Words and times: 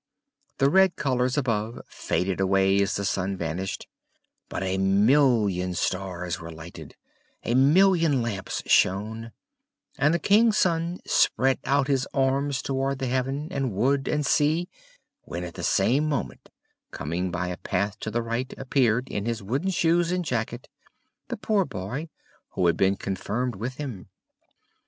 The 0.57 0.67
red 0.67 0.95
colors 0.95 1.37
above 1.37 1.79
faded 1.87 2.39
away 2.39 2.81
as 2.81 2.95
the 2.95 3.05
sun 3.05 3.37
vanished, 3.37 3.87
but 4.49 4.63
a 4.63 4.79
million 4.79 5.75
stars 5.75 6.39
were 6.39 6.49
lighted, 6.51 6.95
a 7.43 7.53
million 7.53 8.23
lamps 8.23 8.63
shone; 8.65 9.31
and 9.99 10.11
the 10.11 10.17
King's 10.17 10.57
Son 10.57 11.01
spread 11.05 11.59
out 11.65 11.87
his 11.87 12.07
arms 12.15 12.63
towards 12.63 13.05
heaven, 13.05 13.47
and 13.51 13.73
wood, 13.73 14.07
and 14.07 14.25
sea; 14.25 14.67
when 15.25 15.43
at 15.43 15.53
the 15.53 15.61
same 15.61 16.09
moment, 16.09 16.49
coming 16.89 17.29
by 17.29 17.49
a 17.49 17.57
path 17.57 17.99
to 17.99 18.09
the 18.09 18.23
right, 18.23 18.51
appeared, 18.57 19.07
in 19.07 19.27
his 19.27 19.43
wooden 19.43 19.69
shoes 19.69 20.11
and 20.11 20.25
jacket, 20.25 20.67
the 21.27 21.37
poor 21.37 21.63
boy 21.63 22.09
who 22.53 22.65
had 22.65 22.75
been 22.75 22.95
confirmed 22.95 23.55
with 23.55 23.75
him. 23.75 24.09